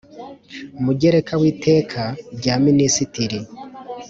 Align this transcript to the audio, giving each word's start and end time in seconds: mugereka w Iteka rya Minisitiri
mugereka 0.83 1.33
w 1.41 1.43
Iteka 1.51 2.03
rya 2.37 2.55
Minisitiri 2.65 3.39